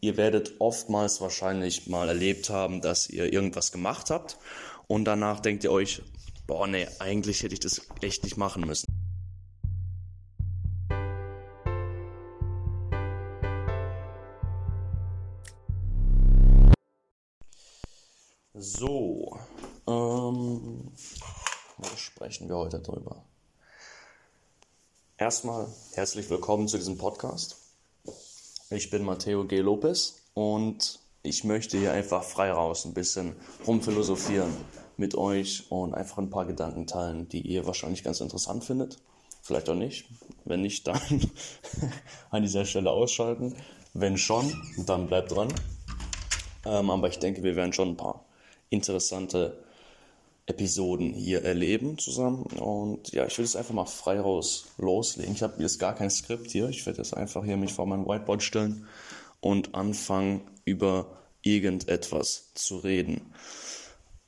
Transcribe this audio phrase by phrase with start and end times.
[0.00, 4.38] ihr werdet oftmals wahrscheinlich mal erlebt haben, dass ihr irgendwas gemacht habt
[4.86, 6.02] und danach denkt ihr euch,
[6.46, 8.86] boah, nee, eigentlich hätte ich das echt nicht machen müssen.
[18.54, 19.38] So,
[19.86, 20.92] ähm,
[21.76, 23.22] wo sprechen wir heute drüber?
[25.16, 27.67] Erstmal herzlich willkommen zu diesem Podcast.
[28.70, 29.60] Ich bin Matteo G.
[29.60, 33.34] Lopez und ich möchte hier einfach frei raus ein bisschen
[33.66, 34.54] rumphilosophieren
[34.98, 38.98] mit euch und einfach ein paar Gedanken teilen, die ihr wahrscheinlich ganz interessant findet.
[39.40, 40.10] Vielleicht auch nicht.
[40.44, 41.00] Wenn nicht, dann
[42.30, 43.56] an dieser Stelle ausschalten.
[43.94, 44.52] Wenn schon,
[44.84, 45.48] dann bleibt dran.
[46.66, 48.26] Ähm, aber ich denke, wir werden schon ein paar
[48.68, 49.64] interessante
[50.48, 52.44] Episoden hier erleben zusammen.
[52.44, 55.34] Und ja, ich will es einfach mal frei raus loslegen.
[55.34, 56.68] Ich habe jetzt gar kein Skript hier.
[56.68, 58.86] Ich werde jetzt einfach hier mich vor mein Whiteboard stellen
[59.40, 63.32] und anfangen über irgendetwas zu reden.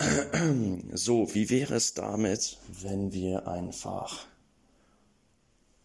[0.92, 4.26] So, wie wäre es damit, wenn wir einfach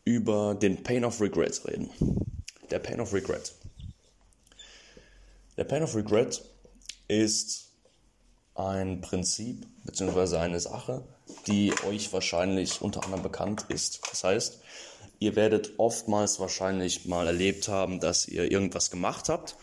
[0.05, 1.89] über den Pain of Regret reden?
[2.69, 3.53] Der Pain of Regret.
[5.57, 6.43] Der Pain of Regret
[7.07, 7.72] ist
[8.55, 10.37] ein Prinzip bzw.
[10.37, 11.03] eine Sache,
[11.47, 14.01] die euch wahrscheinlich unter anderem bekannt ist.
[14.09, 14.59] Das heißt,
[15.19, 19.55] ihr werdet oftmals wahrscheinlich mal erlebt haben, dass ihr irgendwas gemacht habt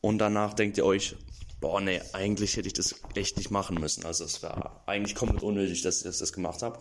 [0.00, 1.16] und danach denkt ihr euch,
[1.60, 4.04] boah, nee, eigentlich hätte ich das echt nicht machen müssen.
[4.04, 6.78] Also es war eigentlich komplett unnötig, dass ich das gemacht habe.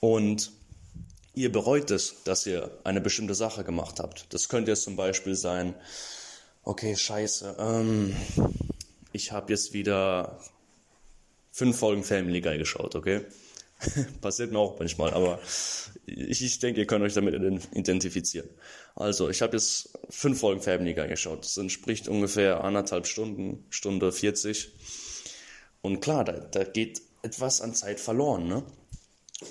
[0.00, 0.52] Und
[1.34, 4.32] ihr bereut es, dass ihr eine bestimmte Sache gemacht habt.
[4.32, 5.74] Das könnte jetzt zum Beispiel sein,
[6.62, 8.16] okay, scheiße, ähm,
[9.16, 10.38] ich habe jetzt wieder
[11.50, 13.22] fünf Folgen Family Guy geschaut, okay?
[14.20, 15.40] Passiert mir auch manchmal, aber
[16.06, 17.34] ich, ich denke, ihr könnt euch damit
[17.72, 18.48] identifizieren.
[18.94, 21.44] Also, ich habe jetzt fünf Folgen Family Guy geschaut.
[21.44, 24.70] Das entspricht ungefähr anderthalb Stunden, Stunde 40.
[25.82, 28.62] Und klar, da, da geht etwas an Zeit verloren, ne?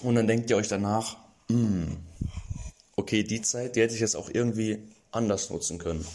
[0.01, 1.17] Und dann denkt ihr euch danach,
[1.49, 1.97] hm,
[2.95, 4.79] okay, die Zeit, die hätte ich jetzt auch irgendwie
[5.11, 6.05] anders nutzen können.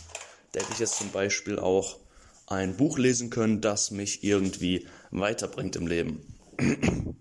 [0.52, 1.98] Da hätte ich jetzt zum Beispiel auch
[2.50, 6.20] ein Buch lesen können, das mich irgendwie weiterbringt im Leben.
[6.58, 7.16] An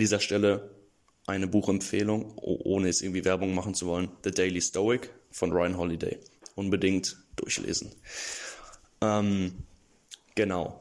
[0.00, 0.70] dieser Stelle
[1.26, 4.10] eine Buchempfehlung, ohne jetzt irgendwie Werbung machen zu wollen.
[4.22, 6.18] The Daily Stoic von Ryan Holiday.
[6.54, 7.90] Unbedingt durchlesen.
[9.00, 9.64] Ähm,
[10.36, 10.78] genau.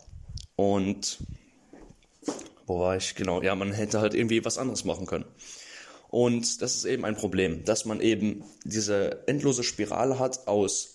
[0.56, 1.18] Und
[2.68, 3.16] wo war ich?
[3.16, 3.42] Genau.
[3.42, 5.26] Ja, man hätte halt irgendwie was anderes machen können.
[6.10, 10.93] Und das ist eben ein Problem, dass man eben diese endlose Spirale hat aus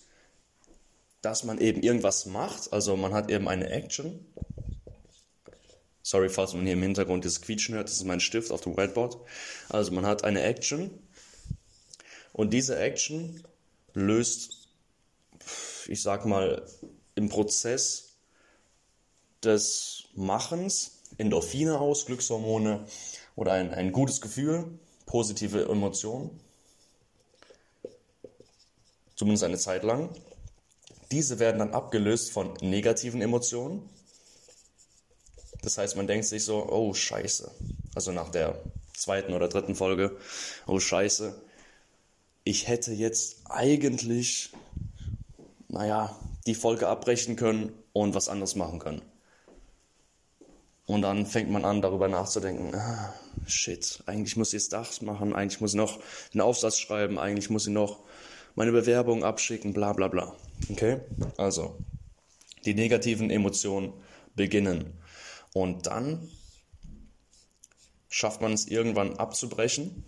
[1.23, 2.73] dass man eben irgendwas macht.
[2.73, 4.25] Also man hat eben eine Action.
[6.03, 8.77] Sorry, falls man hier im Hintergrund das Quietschen hört, das ist mein Stift auf dem
[8.77, 9.19] Whiteboard.
[9.69, 10.91] Also man hat eine Action
[12.33, 13.43] und diese Action
[13.95, 14.69] löst,
[15.87, 16.65] ich sag mal,
[17.15, 18.15] im Prozess
[19.43, 22.87] des Machens Endorphine aus, Glückshormone
[23.35, 26.39] oder ein, ein gutes Gefühl, positive Emotionen.
[29.17, 30.11] Zumindest eine Zeit lang.
[31.11, 33.89] Diese werden dann abgelöst von negativen Emotionen.
[35.63, 37.51] Das heißt, man denkt sich so, oh scheiße.
[37.95, 38.61] Also nach der
[38.95, 40.17] zweiten oder dritten Folge,
[40.67, 41.41] oh scheiße.
[42.45, 44.53] Ich hätte jetzt eigentlich,
[45.69, 49.03] naja, die Folge abbrechen können und was anderes machen können.
[50.87, 53.13] Und dann fängt man an, darüber nachzudenken, ah,
[53.47, 56.01] shit, eigentlich muss ich jetzt das machen, eigentlich muss ich noch
[56.33, 57.99] einen Aufsatz schreiben, eigentlich muss ich noch
[58.55, 60.35] meine Bewerbung abschicken, bla bla bla.
[60.71, 61.01] Okay?
[61.37, 61.79] Also,
[62.65, 63.93] die negativen Emotionen
[64.35, 64.93] beginnen.
[65.55, 66.29] Und dann
[68.09, 70.05] schafft man es irgendwann abzubrechen.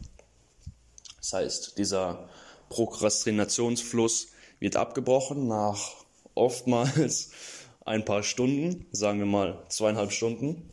[1.19, 2.29] Das heißt, dieser
[2.71, 5.93] Prokrastinationsfluss wird abgebrochen nach
[6.34, 7.31] oftmals
[7.84, 10.71] ein paar Stunden, sagen wir mal zweieinhalb Stunden.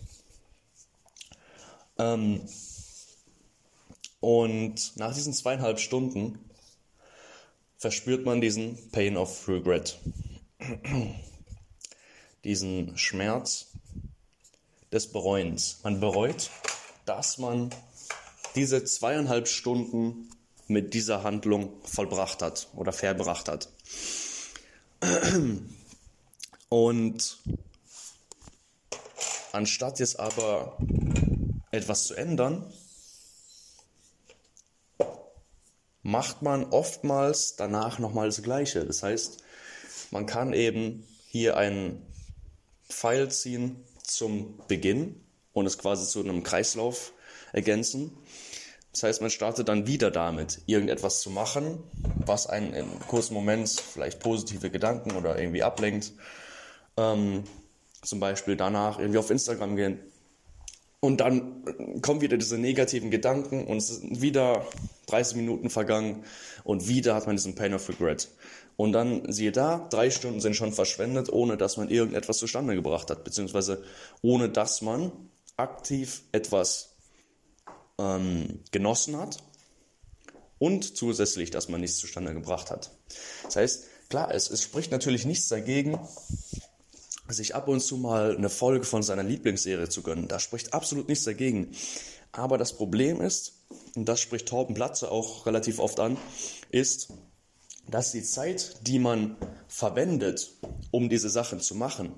[1.98, 2.42] Ähm,
[4.20, 6.40] und nach diesen zweieinhalb Stunden
[7.78, 10.00] verspürt man diesen Pain of Regret,
[12.44, 13.68] diesen Schmerz
[14.92, 15.80] des Bereuens.
[15.84, 16.50] Man bereut,
[17.06, 17.70] dass man
[18.56, 20.30] diese zweieinhalb Stunden
[20.68, 23.70] mit dieser Handlung vollbracht hat oder verbracht hat.
[26.70, 27.38] Und
[29.52, 30.78] anstatt jetzt aber
[31.72, 32.66] etwas zu ändern,
[36.08, 38.86] macht man oftmals danach nochmal das Gleiche.
[38.86, 39.44] Das heißt,
[40.12, 42.02] man kann eben hier einen
[42.88, 45.20] Pfeil ziehen zum Beginn
[45.52, 47.12] und es quasi zu einem Kreislauf
[47.52, 48.18] ergänzen.
[48.94, 51.84] Das heißt, man startet dann wieder damit, irgendetwas zu machen,
[52.26, 56.14] was einen im kurzen Moment vielleicht positive Gedanken oder irgendwie ablenkt.
[56.96, 57.44] Ähm,
[58.02, 60.00] zum Beispiel danach irgendwie auf Instagram gehen.
[61.02, 64.66] Und dann kommen wieder diese negativen Gedanken und es sind wieder
[65.08, 66.24] 30 Minuten vergangen
[66.64, 68.30] und wieder hat man diesen Pain of Regret.
[68.76, 73.10] Und dann siehe da, drei Stunden sind schon verschwendet, ohne dass man irgendetwas zustande gebracht
[73.10, 73.84] hat, beziehungsweise
[74.22, 75.12] ohne dass man
[75.56, 76.96] aktiv etwas
[77.98, 79.38] ähm, genossen hat
[80.60, 82.92] und zusätzlich, dass man nichts zustande gebracht hat.
[83.44, 86.00] Das heißt, klar, es, es spricht natürlich nichts dagegen,
[87.28, 90.28] sich ab und zu mal eine Folge von seiner Lieblingsserie zu gönnen.
[90.28, 91.72] Da spricht absolut nichts dagegen.
[92.32, 93.54] Aber das Problem ist,
[93.98, 96.18] und das spricht Torben Platze auch relativ oft an,
[96.70, 97.10] ist,
[97.90, 99.36] dass die Zeit, die man
[99.68, 100.52] verwendet,
[100.92, 102.14] um diese Sachen zu machen,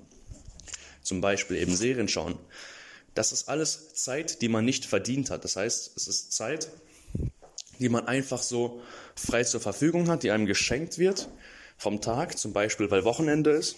[1.02, 2.38] zum Beispiel eben Serien schauen,
[3.14, 5.42] das ist alles Zeit, die man nicht verdient hat.
[5.44, 6.68] Das heißt, es ist Zeit,
[7.78, 8.82] die man einfach so
[9.16, 11.28] frei zur Verfügung hat, die einem geschenkt wird
[11.78, 13.76] vom Tag, zum Beispiel weil Wochenende ist,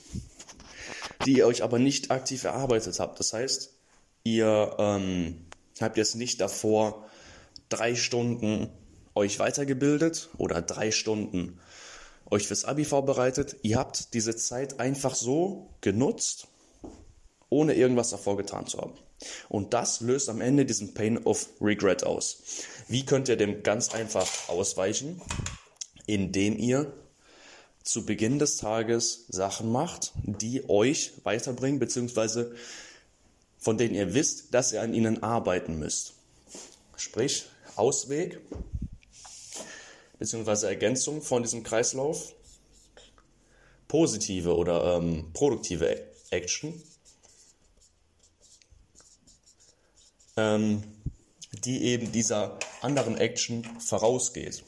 [1.24, 3.20] die ihr euch aber nicht aktiv erarbeitet habt.
[3.20, 3.72] Das heißt,
[4.24, 5.46] ihr ähm,
[5.80, 7.06] habt jetzt nicht davor
[7.72, 8.68] drei Stunden
[9.14, 11.60] euch weitergebildet oder drei Stunden
[12.30, 13.56] euch fürs Abi vorbereitet.
[13.62, 16.48] Ihr habt diese Zeit einfach so genutzt,
[17.48, 18.94] ohne irgendwas davor getan zu haben.
[19.48, 22.38] Und das löst am Ende diesen Pain of Regret aus.
[22.88, 25.20] Wie könnt ihr dem ganz einfach ausweichen?
[26.06, 26.92] Indem ihr
[27.84, 32.54] zu Beginn des Tages Sachen macht, die euch weiterbringen, beziehungsweise
[33.58, 36.14] von denen ihr wisst, dass ihr an ihnen arbeiten müsst.
[36.96, 37.46] Sprich,
[37.76, 38.40] Ausweg,
[40.18, 42.32] beziehungsweise Ergänzung von diesem Kreislauf,
[43.88, 46.82] positive oder ähm, produktive Action,
[50.36, 50.82] ähm,
[51.52, 54.64] die eben dieser anderen Action vorausgeht.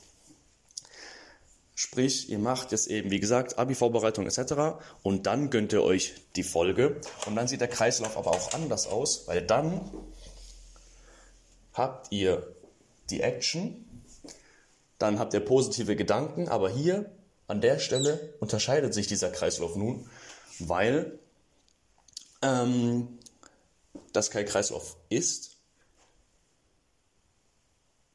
[1.76, 4.78] Sprich, ihr macht jetzt eben, wie gesagt, Abi-Vorbereitung etc.
[5.02, 7.00] Und dann gönnt ihr euch die Folge.
[7.26, 9.90] Und dann sieht der Kreislauf aber auch anders aus, weil dann
[11.72, 12.46] habt ihr
[13.10, 13.84] die Action,
[14.98, 17.10] dann habt ihr positive Gedanken, aber hier
[17.46, 20.08] an der Stelle unterscheidet sich dieser Kreislauf nun,
[20.58, 21.18] weil
[22.42, 23.18] ähm,
[24.12, 25.56] das kein Kreislauf ist.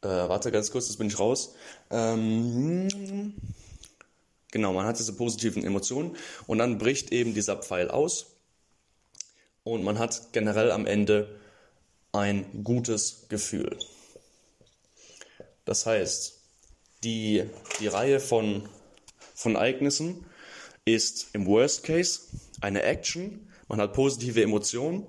[0.01, 1.55] Äh, warte ganz kurz, jetzt bin ich raus.
[1.91, 3.33] Ähm,
[4.51, 6.15] genau, man hat diese positiven Emotionen
[6.47, 8.27] und dann bricht eben dieser Pfeil aus
[9.63, 11.39] und man hat generell am Ende
[12.13, 13.77] ein gutes Gefühl.
[15.65, 16.39] Das heißt,
[17.03, 17.43] die,
[17.79, 18.67] die Reihe von,
[19.33, 20.25] von Ereignissen
[20.85, 22.21] ist im Worst Case
[22.61, 23.47] eine Action.
[23.67, 25.05] Man hat positive Emotionen,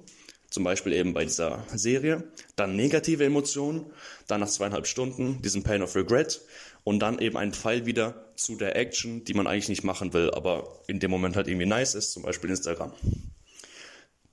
[0.51, 2.25] zum Beispiel eben bei dieser Serie,
[2.57, 3.87] dann negative Emotionen,
[4.27, 6.41] dann nach zweieinhalb Stunden diesen Pain of Regret
[6.85, 10.31] und dann eben ein Pfeil wieder zu der Action, die man eigentlich nicht machen will,
[10.31, 12.93] aber in dem Moment halt irgendwie nice ist, zum Beispiel Instagram.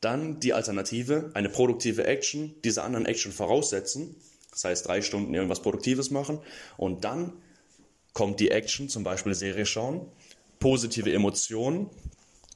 [0.01, 4.15] Dann die Alternative, eine produktive Action, diese anderen Action voraussetzen,
[4.51, 6.39] das heißt drei Stunden irgendwas Produktives machen
[6.77, 7.33] und dann
[8.13, 10.07] kommt die Action, zum Beispiel Serie schauen,
[10.59, 11.89] positive Emotionen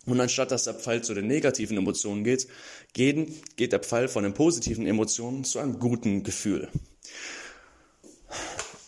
[0.06, 2.48] und anstatt dass der Pfeil zu den negativen Emotionen geht,
[2.94, 6.70] geht, der Pfeil von den positiven Emotionen zu einem guten Gefühl.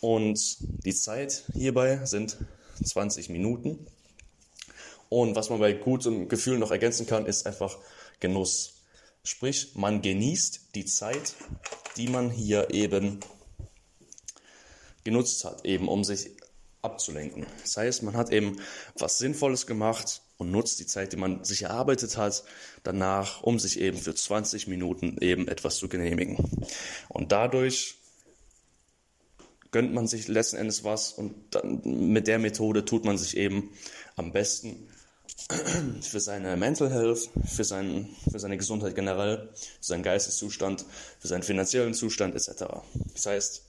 [0.02, 2.38] Und die Zeit hierbei sind
[2.84, 3.86] 20 Minuten.
[5.08, 7.78] Und was man bei gutem Gefühl noch ergänzen kann, ist einfach
[8.20, 8.82] Genuss.
[9.24, 11.36] Sprich, man genießt die Zeit,
[11.98, 13.20] die man hier eben
[15.04, 16.32] genutzt hat, eben um sich
[16.82, 17.46] abzulenken.
[17.62, 18.60] Das heißt, man hat eben
[18.98, 22.44] was Sinnvolles gemacht und nutzt die Zeit, die man sich erarbeitet hat,
[22.84, 26.38] danach, um sich eben für 20 Minuten eben etwas zu genehmigen.
[27.08, 27.96] Und dadurch
[29.72, 33.72] gönnt man sich letzten Endes was und dann mit der Methode tut man sich eben
[34.16, 34.88] am besten
[36.02, 40.86] für seine Mental Health, für, seinen, für seine Gesundheit generell, für seinen Geisteszustand,
[41.20, 42.66] für seinen finanziellen Zustand etc.
[43.14, 43.64] Das heißt,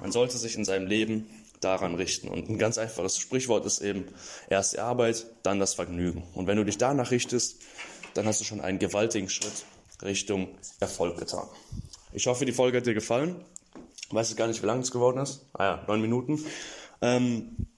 [0.00, 1.26] man sollte sich in seinem Leben
[1.60, 2.28] daran richten.
[2.28, 4.06] Und ein ganz einfaches Sprichwort ist eben
[4.48, 6.22] erst die Arbeit, dann das Vergnügen.
[6.34, 7.56] Und wenn du dich danach richtest,
[8.14, 9.64] dann hast du schon einen gewaltigen Schritt
[10.02, 10.48] Richtung
[10.80, 11.46] Erfolg getan.
[12.12, 13.36] Ich hoffe, die Folge hat dir gefallen.
[14.08, 15.46] Ich weiß gar nicht, wie lang es geworden ist.
[15.52, 16.44] Ah ja, neun Minuten.
[17.02, 17.68] Ähm,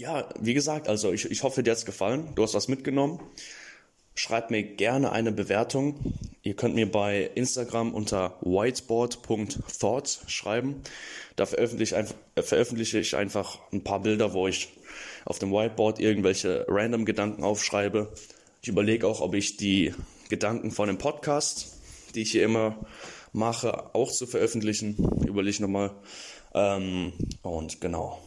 [0.00, 2.30] ja, wie gesagt, also ich, ich hoffe, dir hat es gefallen.
[2.34, 3.20] Du hast was mitgenommen.
[4.14, 6.14] Schreibt mir gerne eine Bewertung.
[6.42, 10.82] Ihr könnt mir bei Instagram unter whiteboard.thoughts schreiben.
[11.36, 14.70] Da veröffentliche ich, einfach, äh, veröffentliche ich einfach ein paar Bilder, wo ich
[15.26, 18.10] auf dem Whiteboard irgendwelche random Gedanken aufschreibe.
[18.62, 19.94] Ich überlege auch, ob ich die
[20.30, 21.76] Gedanken von dem Podcast,
[22.14, 22.86] die ich hier immer
[23.34, 24.96] mache, auch zu veröffentlichen.
[25.26, 25.90] Überlege nochmal.
[26.54, 28.18] Ähm, und genau.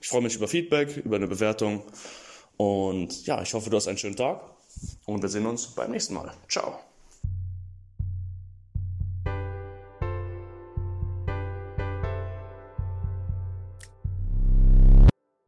[0.00, 1.82] Ich freue mich über Feedback, über eine Bewertung.
[2.56, 4.42] Und ja, ich hoffe, du hast einen schönen Tag.
[5.06, 6.32] Und wir sehen uns beim nächsten Mal.
[6.48, 6.89] Ciao.